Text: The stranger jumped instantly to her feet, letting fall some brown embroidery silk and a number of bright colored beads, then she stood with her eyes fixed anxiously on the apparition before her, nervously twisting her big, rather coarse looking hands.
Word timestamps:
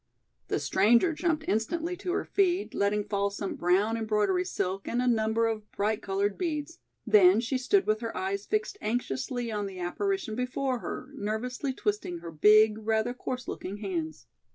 The 0.47 0.59
stranger 0.59 1.13
jumped 1.13 1.47
instantly 1.47 1.95
to 1.97 2.11
her 2.13 2.25
feet, 2.25 2.73
letting 2.73 3.03
fall 3.03 3.29
some 3.29 3.53
brown 3.53 3.95
embroidery 3.95 4.43
silk 4.45 4.87
and 4.87 4.99
a 4.99 5.05
number 5.05 5.45
of 5.45 5.71
bright 5.73 6.01
colored 6.01 6.39
beads, 6.39 6.79
then 7.05 7.39
she 7.39 7.59
stood 7.59 7.85
with 7.85 7.99
her 8.01 8.17
eyes 8.17 8.47
fixed 8.47 8.79
anxiously 8.81 9.51
on 9.51 9.67
the 9.67 9.77
apparition 9.77 10.33
before 10.33 10.79
her, 10.79 11.11
nervously 11.13 11.71
twisting 11.71 12.17
her 12.17 12.31
big, 12.31 12.79
rather 12.79 13.13
coarse 13.13 13.47
looking 13.47 13.77
hands. 13.77 14.25